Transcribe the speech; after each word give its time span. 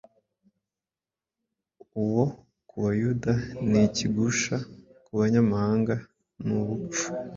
uwo 2.03 2.23
ku 2.67 2.75
Bayuda 2.83 3.33
ni 3.69 3.79
ikigusha, 3.87 4.55
ku 5.03 5.11
banyamahanga 5.19 5.95
ni 6.45 6.53
ubupfu.” 6.61 7.05